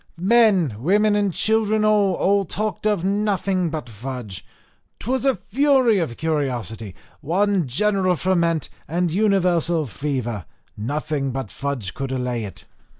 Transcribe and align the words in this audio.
Men, 0.17 0.77
women, 0.79 1.15
and 1.15 1.31
children 1.31 1.85
all, 1.85 2.15
all 2.15 2.43
talked 2.43 2.87
of 2.87 3.05
nothing 3.05 3.69
but 3.69 3.87
fudge. 3.87 4.43
'Twas 4.97 5.25
a 5.25 5.35
fury 5.35 5.99
of 5.99 6.17
curiosity, 6.17 6.95
one 7.19 7.67
general 7.67 8.15
ferment, 8.15 8.69
and 8.87 9.11
universal 9.11 9.85
fever 9.85 10.45
nothing 10.75 11.29
but 11.29 11.51
fudge 11.51 11.93
could 11.93 12.11
allay 12.11 12.45
it. 12.45 12.65